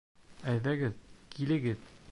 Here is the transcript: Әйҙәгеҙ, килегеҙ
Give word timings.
Әйҙәгеҙ, 0.53 0.97
килегеҙ 1.37 1.89